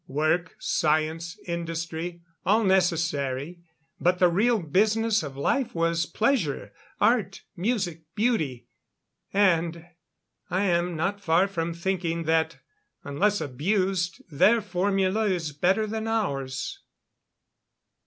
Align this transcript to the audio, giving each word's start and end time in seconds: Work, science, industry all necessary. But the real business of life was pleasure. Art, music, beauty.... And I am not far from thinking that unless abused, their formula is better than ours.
Work, 0.07 0.55
science, 0.57 1.37
industry 1.45 2.23
all 2.43 2.63
necessary. 2.63 3.59
But 3.99 4.17
the 4.17 4.29
real 4.29 4.57
business 4.63 5.21
of 5.21 5.37
life 5.37 5.75
was 5.75 6.07
pleasure. 6.07 6.73
Art, 6.99 7.43
music, 7.55 8.01
beauty.... 8.15 8.67
And 9.31 9.85
I 10.49 10.63
am 10.63 10.95
not 10.95 11.21
far 11.21 11.47
from 11.47 11.75
thinking 11.75 12.23
that 12.23 12.57
unless 13.03 13.41
abused, 13.41 14.23
their 14.31 14.59
formula 14.59 15.25
is 15.27 15.51
better 15.51 15.85
than 15.85 16.07
ours. 16.07 16.79